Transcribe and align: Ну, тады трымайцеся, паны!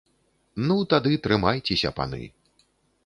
Ну, 0.71 0.77
тады 0.95 1.13
трымайцеся, 1.27 1.93
паны! 2.01 2.23